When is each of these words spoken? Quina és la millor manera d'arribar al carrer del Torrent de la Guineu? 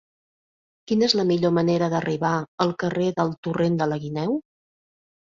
Quina 0.91 1.05
és 1.07 1.15
la 1.19 1.25
millor 1.33 1.53
manera 1.59 1.91
d'arribar 1.95 2.33
al 2.67 2.75
carrer 2.87 3.13
del 3.23 3.33
Torrent 3.49 3.81
de 3.85 3.93
la 3.95 4.05
Guineu? 4.09 4.39